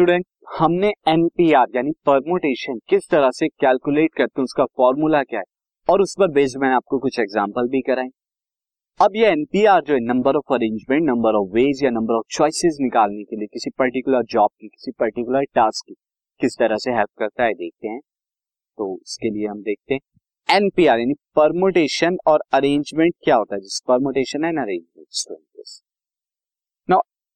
Student 0.00 0.26
हमने 0.58 0.92
NPR 1.08 1.66
यानी 1.74 1.92
permutation 2.06 2.78
किस 2.88 3.02
तरह 3.10 3.30
से 3.30 3.48
कैलकुलेट 3.48 4.14
करते 4.14 4.40
हैं, 4.40 4.44
उसका 4.44 4.64
फॉर्मूला 4.64 5.22
क्या 5.22 5.40
है? 5.40 5.44
और 5.90 6.00
उस 6.00 6.16
पर 6.18 6.28
बेस्ड 6.28 6.58
मैंने 6.58 6.74
आपको 6.74 6.98
कुछ 6.98 7.20
एग्जांपल 7.20 7.68
भी 7.68 7.80
कराए। 7.80 8.08
अब 9.00 9.16
ये 9.16 9.26
एनपीआर 9.26 9.82
जो 9.82 9.94
है 9.94 10.00
number 10.00 10.36
of 10.36 10.54
arrangement 10.54 11.02
number 11.02 11.34
of 11.34 11.48
ways 11.48 11.80
या 11.84 11.90
नंबर 11.90 12.14
ऑफ़ 12.14 12.24
चॉइसेस 12.30 12.78
निकालने 12.80 13.24
के 13.24 13.36
लिए 13.36 13.46
किसी 13.46 13.70
पर्टिकुलर 13.70 14.22
जॉब 14.22 14.50
की, 14.60 14.68
किसी 14.68 14.90
पर्टिकुलर 14.90 15.42
टास्क 15.42 15.88
की 15.88 15.94
किस 16.40 16.58
तरह 16.58 16.76
से 16.76 16.90
हेल्प 16.90 17.10
करता 17.18 17.44
है, 17.44 17.54
देखते 17.54 17.88
हैं। 17.88 18.00
तो 18.78 18.96
इसके 18.96 19.30
लिए 19.30 19.46
हम 19.46 19.62
देखते 19.62 19.94
हैं। 19.94 20.00
एनपीआर 20.56 20.98
यानी 20.98 21.14
परमुटेशन 21.36 22.16
और 22.26 22.40
अरेंजमेंट 22.52 23.14
क्या 23.24 23.36
होता 23.36 23.54
है? 23.54 23.60
जिस 23.60 23.82
परमुटेशन 23.88 24.44
एंड 24.44 24.58
अरेंजमेंट 24.58 25.06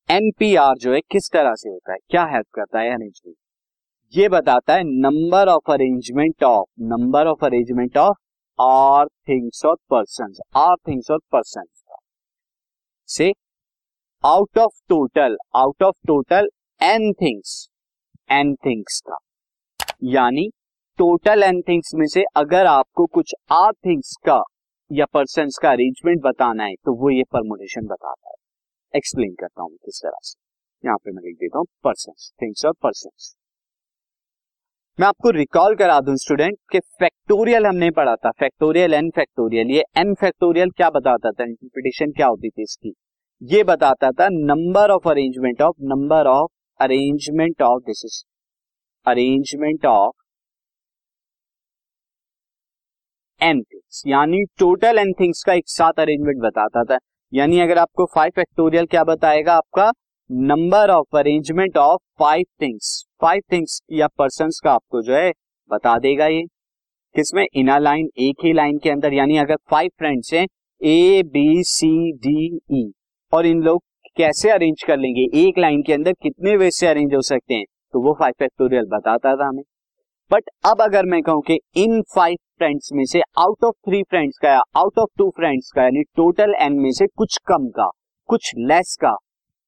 एनपीआर 0.09 0.77
जो 0.79 0.93
है 0.93 1.01
किस 1.11 1.29
तरह 1.33 1.55
से 1.55 1.69
होता 1.69 1.93
है? 1.93 1.99
क्या 2.11 2.25
हेल्प 2.25 2.47
करता 2.55 2.81
है 2.81 2.91
अरेंजमेंट 2.91 3.37
ये 4.15 4.29
बताता 4.29 4.75
है 4.75 4.83
number 4.85 5.49
of 5.49 5.71
arrangement 5.73 6.45
of 6.45 6.67
number 6.83 7.27
of 7.27 7.45
arrangement 7.45 7.97
of 7.99 8.17
R 8.59 9.07
things 9.29 9.65
और 9.65 9.77
पर्सन 9.91 10.35
आर 10.57 10.77
थिंग्स 10.89 11.11
और 11.11 11.19
पर्सन 11.33 11.65
से 13.09 13.33
out 14.25 14.59
of 14.59 14.81
total 14.89 15.37
out 15.57 15.83
of 15.83 15.97
total 16.07 16.49
N 16.81 17.13
things 17.13 17.57
N 18.31 18.55
things 18.67 19.01
का। 19.09 19.19
यानी 20.11 20.49
टोटल 20.99 21.43
एन 21.43 21.61
थिंग्स 21.63 21.95
में 21.95 22.07
से 22.07 22.25
अगर 22.37 22.67
आपको 22.67 23.07
कुछ 23.07 23.35
आर 23.53 23.73
थिंग्स 23.87 24.17
का 24.27 24.43
या 24.91 25.07
पर्सन 25.15 25.49
का 25.63 25.71
अरेंजमेंट 25.71 26.23
बताना 26.23 26.65
है 26.65 26.75
तो 26.75 26.95
वो 26.95 27.11
ये 27.11 27.23
परमोटेशन 27.33 27.87
बताता 27.87 28.29
है। 28.29 28.34
एक्सप्लेन 28.95 29.35
करता 29.41 29.63
हूँ 29.63 29.71
किस 29.77 30.01
तरह 30.03 30.19
से। 30.23 30.35
यहाँ 30.85 30.97
पे 31.05 31.13
मैं 31.13 31.23
लिख 31.23 31.37
देता 31.37 31.59
हूँ 31.59 31.67
पर्सन 31.85 32.13
थिंग्स 32.43 32.65
और 32.67 32.73
पर्सन 32.83 33.11
मैं 34.99 35.07
आपको 35.07 35.31
रिकॉल 35.31 35.75
करा 35.77 35.99
दूँ 36.01 36.15
स्टूडेंट 36.17 36.57
कि 36.73 36.79
फैक्टोरियल 37.01 37.67
हमने 37.67 37.91
पढ़ा 37.91 38.15
था। 38.17 38.31
फैक्टोरियल 38.41 38.95
एन 38.95 39.09
फैक्टोरियल 39.11 39.71
ये 39.71 39.83
एन 39.99 40.15
फैक्टोरियल 40.21 40.71
क्या 40.73 40.91
बताता 40.91 41.31
था? 41.31 41.45
इंटरप्रिटेशन 41.45 42.13
क्या 42.13 42.27
होती 42.27 42.51
थी 42.51 42.63
इसकी? 42.63 42.93
ये 43.43 43.63
बताता 43.65 44.11
था 44.13 44.29
number 44.33 44.91
of 44.91 45.09
arrangement 45.11 45.63
of 45.63 45.77
number 45.85 46.27
of 46.29 46.51
arrangement 46.81 47.63
of 47.63 47.83
this 47.87 48.05
is 48.05 48.23
arrangement 49.07 49.87
of 49.87 50.15
N 53.41 53.63
things 53.63 54.03
यानी 54.07 54.45
टोटल 54.59 54.99
एन 54.99 55.13
थिंग्स 55.21 55.43
का 55.47 55.53
एक 55.55 55.69
साथ 55.69 56.01
अरेंजमेंट 56.01 56.41
बताता 56.43 56.85
था। 56.85 56.99
यानी 57.35 57.61
अगर 57.61 57.79
आपको 57.79 58.05
फाइव 58.07 58.31
फैक्टोरियल 58.37 58.87
क्या 58.87 59.05
बताएगा, 59.05 59.55
आपका 59.55 59.93
number 60.31 60.91
of 60.91 61.17
arrangement 61.17 61.77
of 61.77 62.01
five 62.19 62.45
things 62.63 63.05
five 63.21 63.43
things 63.53 63.81
या 63.93 64.07
पर्सन 64.19 64.51
का 64.65 64.73
आपको 64.73 65.03
जो 65.03 65.15
है 65.15 65.33
बता 65.71 65.99
देगा 65.99 66.27
ये। 66.27 66.43
किसमें? 67.15 67.47
इना 67.55 67.79
लाइन 67.79 68.09
एक 68.19 68.45
ही 68.45 68.53
लाइन 68.53 68.79
के 68.79 68.91
अंदर, 68.91 69.13
यानी 69.13 69.37
अगर 69.39 69.57
फाइव 69.71 69.91
फ्रेंड्स 69.99 70.35
हैं 70.35 70.47
ए 70.83 71.23
बी 71.23 71.63
सी 71.63 72.13
डी 72.13 72.61
ई 72.73 72.93
और 73.33 73.47
इन 73.47 73.63
लोग 73.63 73.83
कैसे 74.17 74.51
अरेंज 74.51 74.83
कर 74.83 74.97
लेंगे? 74.97 75.49
एक 75.49 75.59
लाइन 75.59 75.83
के 75.83 75.93
अंदर 75.93 76.13
कितने 76.13 76.57
वे 76.57 76.71
से 76.71 76.87
अरेंज 76.87 77.15
हो 77.15 77.23
सकते 77.23 77.55
हैं? 77.55 77.65
तो 77.93 78.01
वो 78.01 78.17
फाइव 78.21 78.33
फैक्टोरियल 78.39 78.85
बताता 78.85 79.37
था 79.37 79.49
हमें। 79.49 79.63
बट 80.31 80.49
अब 80.65 80.81
अगर 80.83 81.07
मैं 81.07 81.21
कहूँ 81.23 81.43
कि 81.43 81.59
इन 81.77 82.01
फाइव 82.15 82.37
फ्रेंड्स 82.59 82.89
में 82.93 83.05
से 83.05 83.21
आउट 83.39 83.65
ऑफ़ 83.65 83.75
थ्री 83.89 84.03
फ्रेंड्स 84.03 84.39
का 84.39 84.49
या 84.49 84.61
आउट 84.77 84.99
ऑफ़ 84.99 85.09
टू 85.19 85.29
फ्रेंड्स 85.31 85.71
का, 85.71 85.83
यानी 85.83 86.03
टोटल 86.17 86.55
एन 86.61 86.73
में 86.73 86.91
से 86.93 87.07
कुछ 87.07 87.39
कम 87.47 87.69
का, 87.69 87.89
कुछ 88.29 88.51
लेस 88.59 88.97
का, 89.01 89.15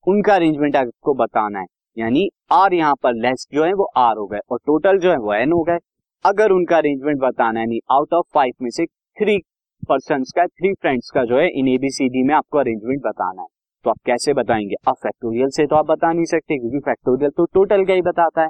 उनका 0.06 0.34
अरेंजमेंट 0.34 0.76
आपको 0.76 1.14
बताना 1.14 1.60
है। 1.60 1.66
यानी 1.96 2.28
आर 2.52 2.74
यहाँ 2.74 2.94
पर 3.02 3.14
लेस 3.16 3.46
जो 3.52 3.64
है 3.64 3.72
वो 3.72 3.84
आर 3.96 4.16
हो 4.16 4.26
गए 4.26 4.38
और 4.50 4.58
टोटल 4.66 4.98
जो 4.98 5.10
है 5.10 5.16
वो 5.16 5.32
एन 5.34 5.52
हो 5.52 5.62
गए। 5.62 5.78
अगर 6.24 6.50
उनका 6.50 6.76
अरेंजमेंट 6.76 7.20
बताना 7.20 7.60
है 7.60 7.78
आउट 7.90 8.14
ऑफ़ 8.14 8.26
फाइव 8.34 8.52
में 8.62 8.70
से 8.70 8.86
थ्री 8.86 9.38
पर्सन 9.82 10.22
का 10.36 10.46
थ्री 10.46 10.72
फ्रेंड्स 10.74 11.10
का 11.10 11.24
जो 11.24 11.38
है, 11.38 11.48
इन 11.48 11.68
एबीसीडी 11.68 12.22
में 12.22 12.34
आपको 12.34 12.58
अरेंजमेंट 12.58 13.00
बताना 13.02 13.42
है। 13.42 13.48
तो 13.84 13.90
आप 13.90 13.98
कैसे 14.06 14.32
बताएँगे? 14.34 14.74
अब 14.88 14.94
फैक्टोरियल 14.94 15.50
से 15.50 15.66
तो 15.66 15.76
आप 15.76 15.86
बता 15.86 16.12
नहीं 16.12 16.24
सकते, 16.24 16.58
क्योंकि 16.58 16.78
फैक्टोरियल 16.78 17.30
तो 17.30 17.44
टोटल 17.44 17.84
का 17.84 17.92
ही 17.92 18.02
बताता 18.02 18.42
है। 18.42 18.48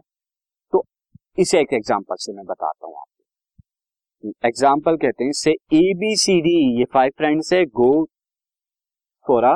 इसे 1.39 1.61
एक 1.61 1.73
एग्ज़ाम्पल 1.75 2.17
से 2.19 2.33
मैं 2.33 2.45
बताता 2.47 2.87
हूँ 2.87 2.95
आपको। 2.97 4.33
एग्ज़ाम्पल 4.49 4.97
कहते 4.97 5.25
हैं 5.25 5.33
say 5.35 5.51
A 5.51 5.93
B 5.99 6.15
C 6.17 6.41
D 6.43 6.55
ये 6.79 6.85
फाइव 6.93 7.13
फ्रेंड्स 7.19 7.53
है 7.53 7.65
go 7.75 7.91
for 9.27 9.45
a 9.45 9.55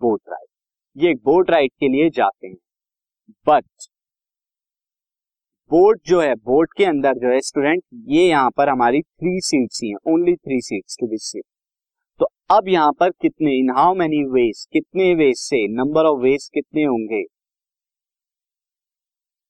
boat 0.00 0.20
ride 0.28 0.48
ये 0.96 1.14
बोट 1.24 1.50
राइड 1.50 1.70
के 1.80 1.88
लिए 1.88 2.08
जाते 2.10 2.46
हैं। 2.46 2.56
बट 3.46 3.64
बोट 5.70 6.00
जो 6.06 6.20
है 6.20 6.34
बोट 6.36 6.72
के 6.76 6.84
अंदर 6.84 7.18
जो 7.18 7.32
है 7.32 7.40
स्टूडेंट 7.42 7.82
ये 8.08 8.28
यहाँ 8.28 8.50
पर 8.56 8.68
हमारी 8.68 9.00
थ्री 9.02 9.40
सीट्स 9.42 9.82
ही 9.82 9.88
हैं 9.90 10.12
only 10.12 10.34
three 10.36 10.60
seats 10.62 10.96
to 11.00 11.06
be 11.06 11.18
seat 11.20 11.44
तो 12.20 12.26
अब 12.50 12.68
यहाँ 12.68 12.92
पर 13.00 13.10
कितने 13.12 13.58
इन 13.58 13.70
हाउ 13.76 13.94
मेनी 13.94 14.22
वेज 14.32 14.66
कितने 14.72 15.14
वेज 15.14 15.36
से 15.38 15.66
नंबर 15.74 16.06
ऑफ़ 16.06 16.20
वेज 16.20 16.48
कितने 16.54 16.84
होंगे? 16.84 17.24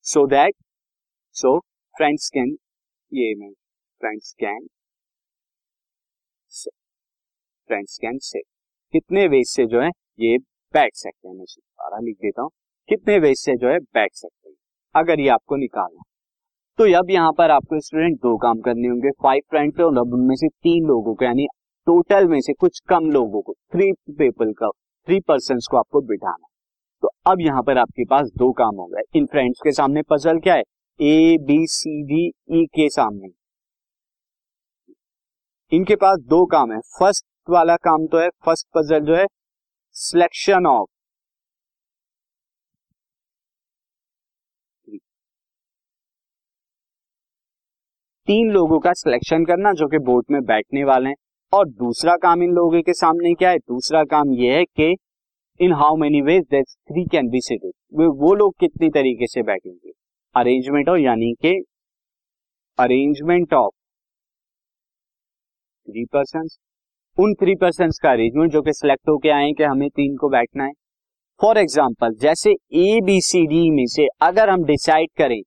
So 0.05 0.25
that 0.27 0.53
so 1.37 1.49
friends 1.95 2.29
can 2.33 2.55
ये 3.11 3.33
मैं 3.39 3.49
friends 4.01 4.31
can 4.39 4.65
friends 7.69 7.97
can 7.97 8.17
say 8.19 8.39
कितने 8.93 9.25
वेज 9.27 9.47
से 9.47 9.65
जो 9.65 9.81
है, 9.81 9.89
ये 10.19 10.37
बैठ 10.73 10.95
सकते 10.95 11.27
हैं? 11.27 11.35
मैं 11.35 11.45
सारा 11.45 11.99
लिख 11.99 12.15
देता 12.15 12.41
हूँ। 12.41 12.49
कितने 12.89 13.17
वेज 13.19 13.37
से 13.37 13.55
जो 13.55 13.69
है, 13.69 13.77
बैठ 13.79 14.13
सकते 14.13 14.49
हैं? 14.49 14.55
अगर 14.95 15.19
ये 15.19 15.27
आपको 15.29 15.55
निकालना 15.55 16.01
तो 16.79 16.83
अब 16.97 17.09
यहाँ 17.11 17.31
पर 17.37 17.51
आपको 17.51 17.79
स्टूडेंट 17.79 18.17
दो 18.21 18.35
काम 18.37 18.61
करने 18.61 18.87
होंगे। 18.87 19.11
फाइव 19.23 19.41
फ्रेंड्स 19.49 19.79
और 19.79 19.97
अब 19.97 20.13
उनमें 20.13 20.35
से 20.35 20.47
तीन 20.47 20.87
लोगों 20.87 21.15
को, 21.15 21.25
यानी 21.25 21.45
टोटल 21.87 22.27
में 22.27 22.39
से 22.41 22.53
कुछ 22.55 22.79
कम 22.89 23.09
लोगों 23.11 23.41
को 23.41 23.53
थ्री 23.73 23.91
पीपल 24.13 24.53
का 24.53 24.69
थ्री 25.07 25.19
पर्सन 25.27 25.59
को 25.71 25.77
आपको 25.77 26.01
बिठाना 26.07 26.47
तो 27.03 27.09
अब 27.31 27.41
यहाँ 27.41 27.63
पर 27.63 27.77
आपके 27.77 28.05
पास 28.05 28.31
दो 28.37 28.51
काम 28.53 28.75
हो 28.75 28.87
गए 28.87 29.03
इन 29.15 29.25
फ्रेंड्स 29.25 29.61
के 29.63 29.71
सामने 29.71 30.01
पजल 30.09 30.39
क्या 30.39 30.55
है? 30.55 30.63
ए 30.99 31.37
बी 31.41 31.55
सी 31.67 31.91
डी 32.03 32.25
ई 32.51 32.65
के 32.65 32.87
सामने। 32.89 33.27
इनके 35.71 35.95
पास 35.95 36.19
दो 36.19 36.45
काम 36.45 36.71
है। 36.71 36.79
फ़र्स्ट 36.99 37.25
वाला 37.49 37.75
काम 37.75 38.05
तो 38.07 38.19
है, 38.19 38.29
फ़र्स्ट 38.45 38.67
पजल 38.75 39.05
जो 39.05 39.15
है 39.15 39.25
सिलेक्शन 39.95 40.65
ऑफ़ 40.65 40.89
तीन 48.27 48.49
लोगों 48.51 48.79
का 48.79 48.93
सिलेक्शन 48.93 49.45
करना 49.45 49.71
जो 49.73 49.87
कि 49.87 49.97
बोट 49.97 50.31
में 50.31 50.41
बैठने 50.45 50.83
वाले 50.83 51.09
हैं। 51.09 51.15
और 51.53 51.67
दूसरा 51.69 52.15
काम 52.17 52.43
इन 52.43 52.51
लोगों 52.51 52.81
के 52.81 52.93
सामने 52.93 53.33
क्या 53.33 53.49
है? 53.49 53.57
दूसरा 53.57 54.03
काम 54.05 54.33
यह 54.33 54.57
है 54.57 54.63
कि 54.65 54.95
in 55.59 55.73
how 55.73 55.95
many 55.95 56.21
ways 56.21 56.45
three 56.53 57.05
can 57.05 57.29
be 57.29 57.41
seated 57.41 58.07
वो 58.21 58.33
लोग 58.35 58.53
कितनी 58.59 58.89
तरीके 58.89 59.27
से 59.27 59.43
बैठेंगे? 59.43 59.86
अरेंजमेंट 60.37 60.89
ऑफ़ 60.89 60.97
यानी 60.99 61.33
कि 61.41 61.53
अरेंजमेंट 62.79 63.53
ऑफ़ 63.53 63.71
थ्री 65.87 66.05
पर्सन 66.13 66.47
उन 67.17 67.33
थ्री 67.33 67.55
पर्सन 67.55 67.91
का 68.03 68.11
अरेंजमेंट 68.11 68.51
जो 68.51 68.61
कि 68.61 68.73
सिलेक्ट 68.73 69.09
होके 69.09 69.29
आए 69.31 69.51
कि 69.51 69.63
हमें 69.63 69.89
तीन 69.89 70.15
को 70.17 70.29
बैठना 70.29 70.63
है। 70.63 70.71
फॉर 71.39 71.57
एग्ज़ाम्पल 71.57 72.13
जैसे 72.21 72.51
ए 72.75 72.99
बी 73.05 73.19
सी 73.21 73.45
डी 73.47 73.69
में 73.71 73.85
से 73.87 74.07
अगर 74.21 74.49
हम 74.49 74.63
डिसाइड 74.65 75.09
करें 75.17 75.41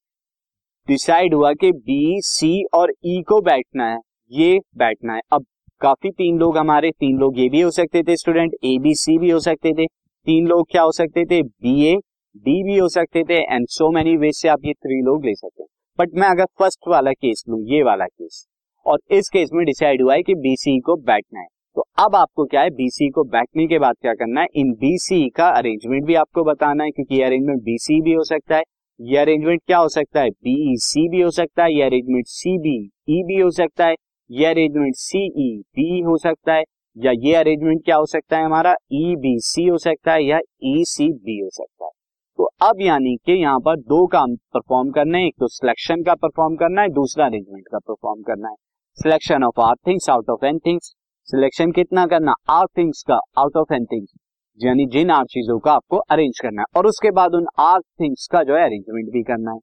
डिसाइड 0.88 1.34
हुआ 1.34 1.52
कि 1.54 1.70
बी 1.72 2.20
सी 2.24 2.52
और 2.74 2.92
ई 3.06 3.18
e 3.18 3.22
को 3.28 3.40
बैठना 3.42 3.86
है, 3.86 3.98
ये 4.32 4.58
बैठना 4.76 5.14
है। 5.14 5.20
अब 5.32 5.44
काफ़ी 5.80 6.10
तीन 6.10 6.38
लोग 6.38 6.58
हमारे, 6.58 6.90
तीन 6.90 7.18
लोग 7.18 7.38
ये 7.38 7.48
भी 7.48 7.60
हो 7.60 7.70
सकते 7.70 8.02
थे 8.02 8.16
स्टूडेंट 8.16 8.54
ए 8.64 8.76
बी 8.78 8.94
सी 8.96 9.18
भी 9.18 9.30
हो 9.30 9.38
सकते 9.40 9.72
थे। 9.74 9.86
तीन 9.86 10.46
लोग 10.48 10.66
क्या 10.70 10.82
हो 10.82 10.92
सकते 10.92 11.24
थे? 11.24 11.42
बी 11.42 11.84
ए 11.86 11.96
डी 12.36 12.62
भी 12.62 12.78
हो 12.78 12.88
सकते 12.88 13.22
थे 13.24 13.42
एंड 13.54 13.66
सो 13.68 13.90
मेनी 13.90 14.16
वेज 14.16 14.34
से 14.34 14.48
आप 14.48 14.64
ये 14.64 14.72
थ्री 14.72 15.00
लोग 15.02 15.24
ले 15.24 15.34
सकते 15.34 15.62
हैं। 15.62 15.68
बट 15.98 16.10
मैं 16.14 16.28
अगर 16.28 16.44
फ़र्स्ट 16.44 16.88
वाला 16.88 17.12
केस 17.12 17.44
लू, 17.48 17.62
ये 17.64 17.82
वाला 17.82 18.04
केस 18.04 18.46
और 18.86 18.98
इस 19.10 19.28
केस 19.28 19.50
में 19.54 19.64
डिसाइड 19.66 20.02
हुआ 20.02 20.14
है 20.14 20.22
कि 20.22 20.34
बीसी 20.34 20.78
को 20.80 20.96
बैठना 20.96 21.40
है। 21.40 21.46
तो 21.76 21.84
अब 21.98 22.16
आपको 22.16 22.44
क्या 22.44 22.60
है? 22.60 22.70
बीसी 22.70 23.08
को 23.10 23.24
बैठने 23.24 23.66
के 23.66 23.78
बाद 23.78 23.94
क्या 24.00 24.14
करना 24.14 24.40
है? 24.40 24.46
इन 24.54 24.72
बीसी 24.72 25.28
का 25.28 25.48
अरेंजमेंट 25.48 26.04
भी 26.04 26.14
आपको 26.14 26.44
बताना 26.44 26.84
है, 26.84 26.90
क्योंकि 26.90 27.14
ये 27.14 27.22
अरेंजमेंट 27.22 27.62
बीसी 27.62 28.00
भी 28.00 28.12
हो 28.12 28.24
सकता 28.24 28.56
है। 28.56 28.62
ये 29.00 29.18
अरेंजमेंट 29.18 29.60
क्या 29.66 29.78
हो 29.78 29.88
सकता 29.88 30.20
है? 30.20 30.30
बीसी 30.30 31.08
भी 31.08 31.20
हो 31.20 31.30
सकता 31.30 31.64
है। 31.64 31.74
ये 31.74 31.82
अरेंजमेंट 31.82 32.26
सी 32.26 32.58
बी 32.58 32.90
ई 33.08 33.22
भी 33.22 33.40
हो 33.40 33.50
सकता 33.50 33.86
है। 33.86 33.94
ये 34.30 34.46
अरेंजमेंट 34.46 34.94
सीई 34.96 35.62
बी 35.62 36.00
हो 36.00 36.16
सकता 36.16 36.54
है, 36.54 36.62
या 36.96 37.12
ये 37.14 37.34
अरेंजमेंट 37.34 37.84
क्या 37.84 37.96
हो 37.96 38.06
सकता 38.06 38.38
है 38.38 38.44
हमारा? 38.44 38.74
ई 38.92 39.16
बी 39.16 39.38
सी 39.38 39.66
हो 39.66 39.78
सकता 39.78 40.12
है, 40.12 40.24
या 40.24 40.38
ई 40.64 40.84
सी 40.84 41.12
बी 41.12 41.40
हो 41.40 41.48
सकता 41.52 41.84
है। 41.84 41.89
तो 42.40 42.44
अब 42.62 42.80
यानी 42.80 43.14
कि 43.16 43.32
यहाँ 43.32 43.58
पर 43.60 43.76
दो 43.78 44.06
काम 44.06 44.34
परफॉर्म 44.54 44.90
करने 44.90 45.18
हैं, 45.18 45.26
एक 45.26 45.34
तो 45.40 45.48
सिलेक्शन 45.48 46.02
का 46.02 46.14
परफॉर्म 46.14 46.54
करना 46.56 46.82
है, 46.82 46.88
दूसरा 46.88 47.24
अरेंजमेंट 47.26 47.66
का 47.72 47.78
परफॉर्म 47.78 48.22
करना 48.22 48.48
है। 48.48 48.54
Selection 48.98 49.44
of 49.44 49.60
r 49.60 49.74
things 49.86 50.08
out 50.10 50.30
of 50.30 50.46
n 50.46 50.58
things 50.58 50.86
selection 51.28 51.72
कितना 51.72 52.06
करना? 52.06 52.34
आर 52.50 52.66
थिंग्स 52.78 53.02
का 53.08 53.18
आउट 53.38 53.56
ऑफ़ 53.56 53.74
एन 53.74 53.84
थिंग्स 53.84 54.12
यानी 54.60 54.86
जिन 54.86 55.10
आठ 55.10 55.26
चीज़ों 55.26 55.58
का 55.58 55.72
आपको 55.72 55.96
अरेंज 55.96 56.40
करना 56.40 56.62
है, 56.62 56.66
और 56.76 56.86
उसके 56.86 57.10
बाद 57.10 57.34
उन 57.34 57.46
आर 57.58 57.80
थिंग्स 57.80 58.26
का 58.32 58.42
जो 58.42 58.56
है 58.56 58.64
अरेंजमेंट 58.64 59.12
भी 59.12 59.22
करना 59.22 59.52
है। 59.52 59.58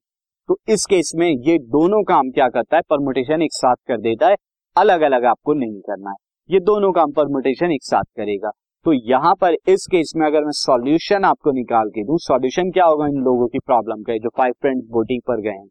तो 0.48 0.58
इस 0.68 0.86
केस 0.86 1.12
में 1.16 1.28
ये 1.28 1.58
दोनों 1.58 2.02
काम 2.04 2.30
क्या 2.30 2.48
करता 2.48 2.76
है? 2.76 2.82
परमुटेशन 2.90 3.42
एक 3.42 3.54
साथ 3.54 3.76
कर 3.88 4.00
देता 4.00 4.28
है 4.28 4.36
अलग 4.76 5.00
अलग 5.00 5.24
आपको 5.24 5.54
नहीं 5.54 5.80
करना 5.80 6.10
है। 6.10 6.16
ये 6.50 6.60
दोनों 6.60 6.92
काम 6.92 7.12
परमुटेशन 7.12 7.72
एक 7.72 7.84
साथ 7.84 8.04
करेगा। 8.16 8.50
तो 8.86 8.92
यहाँ 8.92 9.34
पर 9.34 9.54
इस 9.68 9.86
केस 9.90 10.12
में 10.16 10.26
अगर 10.26 10.44
मैं 10.44 10.52
सॉल्यूशन 10.54 11.24
आपको 11.24 11.52
निकाल 11.52 11.88
के 11.90 12.04
दू 12.04 12.18
सॉल्यूशन 12.20 12.70
क्या 12.72 12.84
होगा 12.84 13.06
इन 13.06 13.22
लोगों 13.24 13.48
की 13.48 13.58
प्रॉब्लम 13.60 14.02
का? 14.02 14.16
जो 14.16 14.28
फाइव 14.36 14.52
फ्रेंड्स 14.60 14.86
बोटिंग 14.90 15.22
पर 15.28 15.40
गए 15.40 15.50
हैं, 15.50 15.68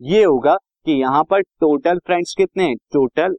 ये 0.00 0.22
होगा 0.24 0.56
कि 0.86 0.92
यहाँ 0.92 1.22
पर 1.24 1.42
टोटल 1.42 1.98
फ्रेंड्स 2.06 2.34
कितने 2.38 2.64
हैं? 2.64 2.76
टोटल 2.92 3.36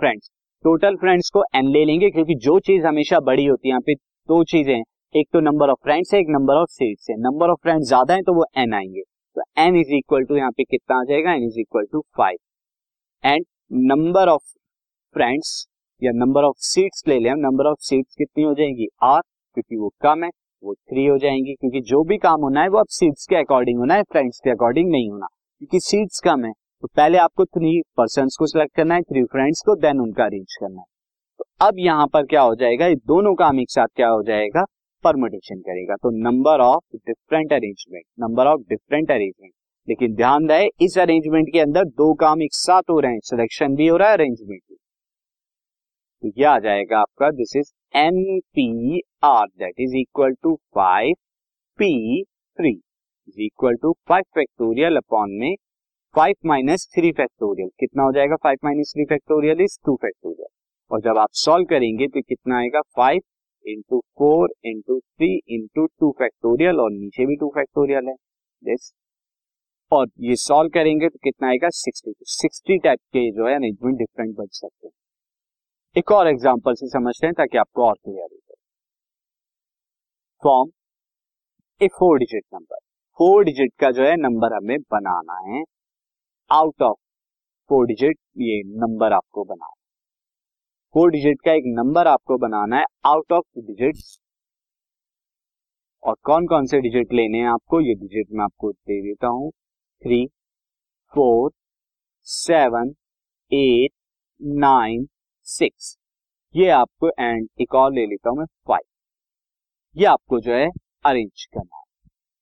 फ्रेंड्स 0.00 0.30
टोटल 0.64 0.96
फ्रेंड्स 0.96 1.30
को 1.30 1.42
एन 1.56 1.68
ले 1.68 1.84
लेंगे 1.84 2.10
क्योंकि 2.10 2.34
जो 2.36 2.58
चीज़ 2.60 2.86
हमेशा 2.86 3.20
बड़ी 3.20 3.44
होती 3.46 3.68
है, 3.68 3.70
यहाँ 3.70 3.80
पे 3.80 3.94
दो 3.94 4.42
चीज़ें 4.46 4.82
एक 5.14 5.28
तो 5.32 5.40
नंबर 5.40 5.70
ऑफ़ 5.70 5.78
फ्रेंड्स 5.82 6.12
है, 6.14 6.20
एक 6.20 6.26
नंबर 6.30 6.54
ऑफ़ 6.54 6.68
सीट्स 6.70 7.10
है। 7.10 7.16
नंबर 7.20 7.50
ऑफ़ 7.50 7.58
फ्रेंड्स 7.62 7.86
ज़्यादा 7.88 8.14
है 8.14 8.22
तो 8.22 8.34
वो 8.34 8.44
एन 8.58 8.74
आएँगे। 8.74 9.02
तो 9.36 9.42
एन 9.58 9.76
इज़ 9.76 9.94
इक्वल 9.94 10.24
टू 10.24 10.36
यहाँ 10.36 10.50
पे 10.50 10.64
कितना 10.64 11.00
आ 11.00 11.04
जाएगा? 11.04 11.32
N 11.32 11.44
is 11.44 11.58
equal 11.60 11.86
to 11.92 12.00
five 12.18 12.38
and 13.24 13.44
number 13.88 14.28
of 14.28 14.42
friends 15.16 15.66
या 16.02 16.10
नंबर 16.14 16.44
ऑफ़ 16.44 16.56
सीट्स 16.58 17.02
ले 17.08 17.18
लें 17.18 17.32
नंबर 17.34 17.66
ऑफ़ 17.66 17.78
सीट्स 17.80 18.14
कितनी 18.14 18.44
हो 18.44 18.52
जाएगी? 18.54 18.86
आर 19.02 19.20
क्योंकि 19.20 19.76
वो 19.76 19.88
कम 20.02 20.24
है, 20.24 20.30
वो 20.62 20.74
थ्री 20.74 21.06
हो 21.06 21.16
जाएँगी, 21.18 21.54
क्योंकि 21.54 21.80
जो 21.80 22.02
भी 22.04 22.18
काम 22.18 22.40
होना 22.40 22.62
है, 22.62 22.68
वो 22.68 22.78
अब 22.78 22.86
सीट्स 22.88 23.26
के 23.26 23.36
अकॉर्डिंग 23.36 23.78
होना 23.78 23.94
है 23.94 24.02
फ्रेंड्स 24.02 24.40
के 24.44 24.50
अकॉर्डिंग 24.50 24.90
नहीं 24.90 25.10
होना, 25.10 25.26
क्योंकि 25.58 25.80
सीट्स 25.80 26.20
कम 26.20 26.44
है। 26.44 26.52
तो 26.82 26.88
पहले 26.88 27.18
आपको 27.18 27.44
थ्री 27.44 27.80
पर्सन 27.96 28.28
को 28.38 28.46
सिलेक्ट 28.46 28.74
करना 28.76 28.94
है 28.94 29.02
थ्री 29.02 29.24
फ्रेंड्स 29.24 29.62
को 29.66 29.74
देन 29.76 30.00
उनका 30.00 30.24
अरेंज 30.24 30.56
करना 30.60 30.80
है। 30.80 30.86
तो 31.40 31.44
अब 31.66 31.78
यहाँ 31.78 32.06
पर 32.06 32.26
क्या 32.26 32.42
हो 32.42 32.54
जाएगा, 32.54 32.86
ये 32.86 32.94
दोनों 32.96 33.34
काम 33.34 33.60
एक 33.60 33.70
साथ 33.70 33.86
क्या 33.96 34.08
हो 34.08 34.22
जाएगा 34.22 34.64
परमुटेशन 35.04 35.60
करेगा। 35.60 35.94
तो 35.94 36.10
number 36.22 36.60
of 36.60 36.96
different 36.96 37.52
arrangement 37.52 38.04
number 38.20 38.46
of 38.46 38.60
different 38.60 39.10
arrangement 39.10 39.52
लेकिन 39.88 40.14
ध्यान 40.14 40.48
रहे, 40.48 40.66
इस 40.80 40.98
अरेंजमेंट 40.98 41.48
के 41.52 41.60
अंदर 41.60 41.84
दो 41.84 42.12
काम 42.14 42.42
एक 42.42 42.54
साथ 42.54 42.90
हो 42.90 42.98
रहे 43.00 43.12
हैं 43.12 43.20
सिलेक्शन 43.24 43.74
भी 43.74 43.86
हो 43.86 43.96
रहा 43.96 44.08
है 44.08 44.14
अरेंजमेंट 44.14 44.60
भी। 44.60 44.76
तो 46.22 46.28
ये 46.38 46.44
आ 46.44 46.58
जाएगा 46.58 46.98
आपका 47.00 47.30
this 47.30 47.56
is 47.56 47.72
n 47.96 48.40
P 48.54 49.00
r 49.24 49.46
that 49.58 49.80
is 49.80 49.96
equal 49.96 50.34
to 50.42 50.54
five 50.74 51.14
P 51.78 52.22
three 52.58 52.70
is 52.70 53.40
equal 53.42 53.74
to 53.82 53.92
five 54.08 54.24
factorial 54.34 54.96
upon 54.96 55.30
में 55.40 55.54
फाइव 56.14 56.34
माइनस 56.46 56.88
थ्री 56.94 57.12
फैक्टोरियल 57.12 57.68
कितना 57.80 58.02
हो 58.02 58.12
जाएगा 58.12 58.36
five 58.42 58.58
minus 58.64 58.92
three 58.94 59.04
factorial 59.04 59.60
is 59.62 59.78
two 59.86 59.94
factorial 60.02 60.46
और 60.90 61.00
जब 61.00 61.18
आप 61.18 61.28
सॉल्व 61.38 61.66
करेंगे 61.70 62.08
तो 62.08 62.20
कितना 62.20 62.58
आएगा 62.58 62.80
five 62.96 63.20
into 63.64 63.98
four 64.18 64.52
into 64.66 64.98
three 64.98 65.34
into 65.54 65.86
two 66.00 66.10
factorial 66.18 66.80
और 66.80 66.90
नीचे 66.92 67.26
भी 67.26 67.36
टू 67.36 67.48
फैक्टोरियल 67.54 68.08
है. 68.08 68.14
दिस 68.62 68.92
और 69.92 70.06
ये 70.20 70.36
सॉल्व 70.36 70.70
करेंगे 70.74 71.08
तो 71.08 71.18
कितना 71.24 71.48
आएगा 71.48 71.68
सिक्सटी 71.74 72.12
सिक्सटी 72.30 72.78
टाइप 72.78 72.98
के 73.12 73.30
जो 73.32 73.46
है 73.48 73.54
अरेंजमेंट 73.54 73.98
डिफरेंट 73.98 74.36
बन 74.36 74.46
सकते 74.52 74.86
हैं. 74.86 74.92
एक 75.98 76.10
और 76.12 76.28
एग्ज़ाम्पल 76.28 76.74
से 76.74 76.88
समझते 76.88 77.26
हैं 77.26 77.34
ताकि 77.34 77.58
आपको 77.58 77.86
और 77.86 77.94
क्लियर 77.94 78.22
हो 78.22 78.36
जाए। 78.36 78.56
Form 80.42 80.70
a 81.80 81.88
four 81.88 82.18
digit 82.18 82.44
number 82.54 82.76
four 83.20 83.44
digit 83.44 83.72
का 83.80 83.90
जो 83.90 84.04
है 84.04 84.14
नंबर 84.18 84.54
हमें 84.54 84.78
बनाना 84.92 85.38
है। 85.46 85.62
आउट 86.50 86.82
ऑफ़ 86.82 86.96
फोर 87.70 87.86
डिजिट 87.86 88.18
ये 88.38 88.62
नंबर 88.76 89.12
आपको 89.12 89.44
बनाना 89.44 89.74
फोर 90.94 91.10
डिजिट 91.10 91.40
का 91.44 91.52
एक 91.52 91.64
नंबर 91.68 92.06
आपको 92.06 92.36
बनाना 92.38 92.76
है 92.76 92.84
आउट 93.06 93.32
ऑफ़ 93.32 93.60
डिजिट 93.60 93.96
और 96.02 96.16
कौन 96.24 96.46
कौन 96.46 96.66
से 96.66 96.80
डिजिट 96.80 97.12
लेने 97.12 97.38
हैं 97.38 97.48
आपको? 97.48 97.80
ये 97.80 97.94
डिजिट 97.96 98.26
मैं 98.32 98.44
आपको 98.44 98.70
दे 98.72 99.00
देता 99.02 99.26
हूँ। 99.28 99.50
Three 100.02 100.26
four 101.12 101.50
seven 102.28 102.94
eight 103.52 103.92
nine 104.40 105.06
six. 105.48 105.96
ये 106.54 106.68
आपको 106.68 107.08
एंड 107.08 107.48
एक 107.60 107.74
और 107.74 107.92
ले 107.92 108.06
लेता 108.06 108.30
हूँ 108.30 108.38
मैं 108.38 108.44
फाइव। 108.44 108.80
ये 109.96 110.04
आपको 110.04 110.40
जो 110.40 110.52
है 110.52 110.68
अरेंज 111.04 111.44
करना 111.44 111.76
है। 111.76 111.82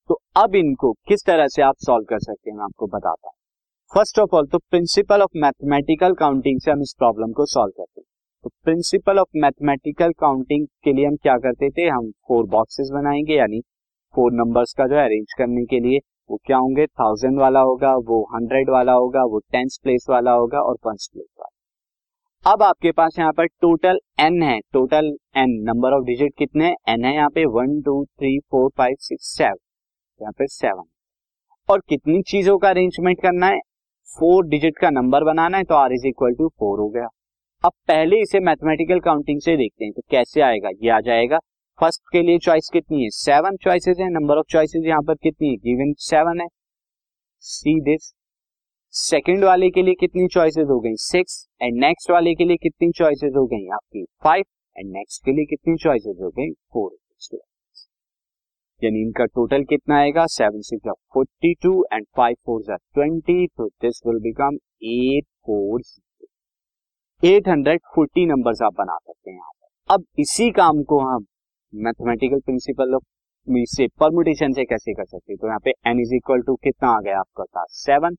तो 0.09 0.21
अब 0.37 0.55
इनको 0.55 0.93
किस 0.93 1.25
तरह 1.27 1.49
से 1.49 1.63
आप 1.63 1.75
सॉल्व 1.77 2.05
कर 2.05 2.19
सकते 2.19 2.51
हैं 2.51 2.57
मैं 2.57 2.65
आपको 2.65 2.87
बताता 2.87 3.29
हूँ। 3.29 3.35
फ़र्स्ट 3.93 4.19
ऑफ़ 4.19 4.35
ऑल 4.35 4.47
तो 4.47 4.59
प्रिंसिपल 4.59 5.23
ऑफ़ 5.23 5.31
मैथमेटिकल 5.37 6.15
काउंटिंग 6.15 6.61
से 6.61 6.71
हम 6.71 6.83
इस 6.83 6.95
प्रॉब्लम 6.99 7.33
को 7.33 7.47
सॉल्व 7.47 7.73
करते 7.77 8.01
हैं। 8.01 8.07
तो 8.45 8.51
प्रिंसिपल 8.65 9.19
ऑफ़ 9.19 9.29
मैथमेटिकल 9.37 10.13
काउंटिंग 10.13 10.67
के 10.85 10.93
लिए 10.93 11.07
हम 11.07 11.17
क्या 11.17 11.37
करते 11.39 11.71
थे? 11.71 11.89
हम 11.89 12.11
फोर 12.29 12.47
बॉक्सेस 12.47 12.91
बनाएँगे, 12.93 13.35
यानी 13.35 13.61
फोर 14.15 14.33
नंबर्स 14.33 14.73
का 14.73 14.87
जो 14.87 14.97
है 14.97 15.05
अरेंज 15.05 15.35
करने 15.39 15.65
के 15.65 15.81
लिए 15.81 15.99
वो 16.31 16.41
क्या 16.47 16.57
होंगे? 16.57 16.87
थाउज़ेंड 16.87 17.39
वाला 17.39 17.61
होगा, 17.61 17.95
वो 17.97 18.23
हंड्रेड 18.35 18.71
वाला 18.71 18.93
होगा, 18.93 19.25
वो 19.25 19.39
टेंस 19.39 19.81
प्लेस 19.83 20.07
वाला 20.11 20.33
होगा 20.33 20.61
और 20.61 20.77
पंच 20.77 21.09
प्लेस 21.13 21.27
वाला। 21.39 21.46
अब 22.47 22.63
आपके 22.63 22.91
पास 22.93 23.19
यहाँ 23.19 23.33
पर 23.33 23.47
टोटल 23.63 23.99
एन 24.21 24.43
है। 24.43 24.59
Total 24.73 25.07
n 25.37 25.51
number 25.63 25.93
of 25.93 26.05
digit 26.07 26.33
कितने? 26.39 26.69
एन 26.89 27.05
है 27.05 27.15
यहाँ 27.15 27.31
पे 27.31 27.45
one 27.47 27.81
two 27.83 28.05
three 28.05 28.39
four 28.51 28.69
five 28.79 28.95
six 29.01 29.33
seven 29.37 29.57
यहाँ 30.21 30.33
पे 30.33 30.47
सेवन 30.47 30.85
और 31.69 31.81
कितनी 31.89 32.23
चीज़ों 32.23 32.57
का 32.59 32.69
अरेंजमेंट 32.71 33.21
करना 33.23 33.47
है? 33.47 33.59
फोर 34.09 34.47
डिजिट 34.47 34.79
का 34.79 34.91
नंबर 34.91 35.25
बनाना 35.25 35.59
है 35.59 35.65
तो 35.65 35.75
r 35.75 35.93
is 35.93 36.07
equal 36.07 36.35
to 36.35 36.49
four 36.51 36.79
हो 36.81 36.89
गया। 36.89 37.09
अब 37.65 37.73
पहले 37.89 38.21
इसे 38.23 38.41
मैथमेटिकल 38.41 39.01
काउंटिंग 39.01 39.41
से 39.41 39.57
देखते 39.57 39.85
हैं 39.85 39.93
तो 39.93 40.03
कैसे 40.11 40.41
आएगा। 40.43 40.71
ये 40.83 40.91
आ 40.91 41.01
जाएगा। 41.01 41.39
फ़र्स्ट 41.79 42.03
के 42.13 42.23
लिए 42.23 42.39
चॉइस 42.39 42.71
कितनी 42.73 43.03
है? 43.03 43.09
सेवन 43.13 43.57
चॉइसेस 43.65 43.97
है। 44.01 44.09
नंबर 44.11 44.39
ऑफ़ 44.39 44.47
चॉइसेस 44.51 44.85
यहाँ 44.87 45.03
पर 45.03 45.15
कितनी 45.23 45.49
है? 45.49 45.57
गिवन 45.57 45.93
सेवन 46.05 46.41
है। 46.41 46.47
सी 47.45 47.81
दिस 47.83 48.13
सेकंड 48.97 49.45
वाले 49.45 49.69
के 49.71 49.83
लिए 49.83 49.95
कितनी 50.01 50.27
चॉइसेस 50.33 50.67
हो 50.69 50.79
गई? 50.81 50.95
सिक्स 50.97 51.33
एंड 51.63 51.79
नेक्स्ट 51.81 52.11
वाले 52.11 52.35
के 52.35 52.45
लिए 52.45 52.57
कितनी 52.57 52.91
चॉइसेस 52.97 53.33
हो 53.37 53.45
गई? 53.47 53.67
आपकी 53.75 54.05
फाइव 54.25 54.45
एंड 54.77 54.91
नेक्स्ट 54.93 55.25
के 55.25 55.33
लिए 55.33 55.45
कितनी 55.45 55.75
चॉइसेस 55.83 56.17
हो 56.23 56.31
गई? 56.39 56.51
फोर 56.73 56.91
यानी 58.83 59.01
इनका 59.01 59.25
टोटल 59.25 59.65
कितना 59.65 59.97
आएगा? 59.97 60.25
Seven 60.27 60.61
six 60.61 60.89
forty 61.15 61.53
two 61.63 61.85
and 61.93 62.07
five 62.17 62.37
four 62.47 62.77
twenty 62.95 63.47
तो 63.47 63.69
this 63.83 64.01
will 64.07 64.21
become 64.23 64.57
eight 64.85 65.25
four 65.47 65.81
840 67.23 68.27
numbers 68.29 68.63
आप 68.63 68.75
बना 68.79 68.97
सकते 68.99 69.31
हैं 69.31 69.37
यहाँ 69.37 69.53
पर। 69.53 69.95
अब 69.95 70.05
इसी 70.19 70.51
काम 70.53 70.83
को 70.83 71.01
हम 71.01 71.27
मैथमेटिकल 71.73 72.41
प्रिंसिपल 72.41 72.99
से 73.71 73.87
परमुटेशन 74.01 74.53
से 74.53 74.65
कैसे 74.65 74.93
कर 74.95 75.05
सकते 75.05 75.33
हैं? 75.33 75.39
तो 75.39 75.47
यहाँ 75.47 75.61
पे 75.65 75.71
एन 75.87 76.01
इज़ 76.01 76.15
इक्वल 76.15 76.43
टू 76.43 76.55
कितना 76.55 76.89
आ 76.89 77.01
गया 77.01 77.19
आपका 77.21 77.65
seven 77.81 78.17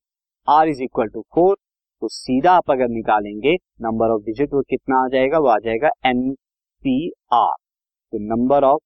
r 0.48 0.68
is 0.70 0.82
equal 0.84 1.08
to 1.10 1.22
four 1.36 1.56
तो 2.02 2.08
सीधा 2.10 2.52
आप 2.54 2.72
अगर 2.72 2.88
निकालेंगे 2.90 3.54
नंबर 3.82 4.10
ऑफ़ 4.12 4.22
डिजिट 4.24 4.54
वो 4.54 4.62
कितना 4.70 5.04
आ 5.04 5.08
जाएगा? 5.08 5.40
वो 5.40 5.48
आ 5.48 5.58
जाएगा 5.60 5.90
एन 6.06 6.32
पी 6.84 7.10
आर 7.34 7.56
तो 8.14 8.20
number 8.26 8.64
of 8.64 8.82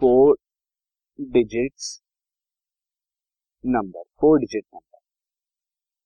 four 0.00 0.36
digits 1.18 1.88
number 3.64 4.02
four 4.20 4.38
digit 4.40 4.64
number 4.64 4.98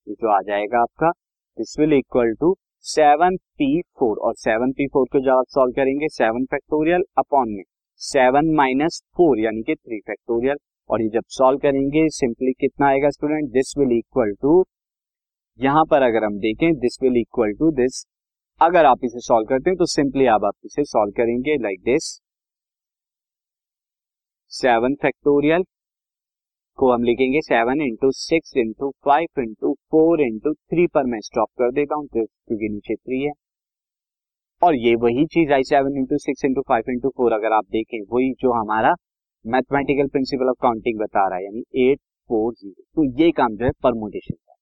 ये 0.06 0.14
जो 0.20 0.30
आ 0.30 0.40
जाएगा 0.42 0.80
आपका 0.82 1.10
this 1.58 1.74
will 1.78 1.92
equal 1.94 2.32
to 2.40 2.54
seven 2.86 3.36
P 3.58 3.80
four 3.98 4.18
और 4.18 4.34
सेवन 4.38 4.72
पी 4.72 4.86
फोर 4.88 5.06
को 5.12 5.20
जब 5.20 5.32
आप 5.32 5.46
सॉल्व 5.50 5.72
करेंगे 5.76 6.08
सेवन 6.12 6.44
फैक्टोरियल 6.50 7.04
अपॉन 7.18 7.48
में 7.50 7.62
सेवन 8.00 8.54
माइनस 8.56 9.02
फोर 9.16 9.38
यानी 9.40 9.62
कि 9.62 9.74
थ्री 9.74 10.00
फैक्टोरियल 10.00 10.56
और 10.90 11.02
ये 11.02 11.08
जब 11.08 11.22
सॉल्व 11.28 11.58
करेंगे 11.58 12.08
सिंपली 12.10 12.52
कितना 12.52 12.86
आएगा 12.86 13.10
student 13.10 13.50
this 13.50 13.74
will 13.78 13.96
equal 13.98 14.32
to 14.42 14.64
यहाँ 15.58 15.84
पर 15.84 16.02
अगर 16.02 16.24
हम 16.24 16.38
देखें 16.38 16.72
this 16.74 16.98
will 17.02 17.16
equal 17.16 17.52
to 17.52 17.70
this 17.72 18.04
अगर 18.60 18.84
आप 18.84 19.04
इसे 19.04 19.20
सॉल्व 19.20 19.46
करते 19.46 19.70
हैं 19.70 19.76
तो 19.76 19.86
सिंपली 19.86 20.26
आप, 20.26 20.44
आप 20.44 20.54
इसे 20.64 20.84
सॉल्व 20.84 21.12
करेंगे 21.12 21.56
लाइक 21.56 21.80
दिस 21.80 22.20
सेवन 24.52 24.94
फैक्टोरियल 24.94 25.64
को 26.78 26.92
हम 26.92 27.02
लिखेंगे 27.02 27.40
seven 27.40 27.80
into 27.80 28.10
six 28.10 28.52
into 28.56 28.90
five 29.04 29.40
into 29.40 29.72
four 29.90 30.20
into 30.20 30.52
three 30.54 30.86
पर 30.86 31.04
मैं 31.04 31.20
स्टॉप 31.20 31.48
कर 31.58 31.72
देता 31.72 31.94
हूँ 31.94 32.06
क्योंकि 32.06 32.68
नीचे 32.68 32.94
थ्री 32.94 33.22
है। 33.22 33.32
और 34.62 34.74
ये 34.74 34.94
वही 34.94 35.26
चीज़ 35.26 35.52
आई 35.52 35.64
seven 35.64 35.96
into 35.98 36.18
six 36.18 36.44
into 36.44 36.62
five 36.68 36.90
into 36.90 37.08
four 37.08 37.32
अगर 37.32 37.52
आप 37.52 37.64
देखें 37.70 37.98
वही 38.12 38.32
जो 38.32 38.52
हमारा 38.52 38.94
मैथमेटिकल 39.44 40.08
प्रिंसिपल 40.08 40.48
ऑफ़ 40.50 40.56
काउंटिंग 40.62 40.98
बता 41.00 41.26
रहा 41.28 41.38
है, 41.38 41.44
यानी 41.44 41.64
एट 41.82 41.98
फोर 42.30 42.52
ज़ीरो 42.54 42.82
तो 42.96 43.04
ये 43.20 43.30
काम 43.32 43.56
जो 43.56 43.64
है 43.64 43.70
परमोटेशन 43.82 44.34
का 44.34 44.52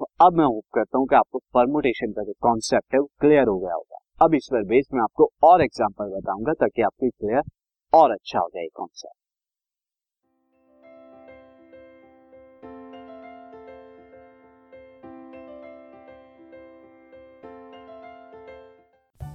तो 0.00 0.06
अब 0.20 0.36
मैं 0.38 0.44
होप 0.46 0.64
करता 0.74 0.98
हूँ 0.98 1.06
कि 1.08 1.14
आपको 1.16 1.38
परमोटेशन 1.54 2.12
का 2.12 2.22
जो 2.24 2.32
कॉन्सेप्ट 2.42 2.94
है, 2.94 3.00
वो 3.00 3.08
क्लियर 3.20 3.48
हो 3.48 3.58
गया 3.58 3.74
होगा। 3.74 3.98
अब 4.24 4.34
इस 4.34 4.48
पर 4.52 4.64
बेस्ड 4.66 4.94
मैं 4.94 5.02
आपको 5.02 5.28
और 5.44 5.62
एग्ज़ाम्पल 5.62 6.10
बताऊँगा 6.16 6.52
ताकि 6.60 6.82
आपको 6.82 7.08
क्लियर 7.10 7.42
और 7.92 8.12
अच्छा 8.12 8.38
हो 8.38 8.48
जाए 8.48 8.66
concept 8.74 9.14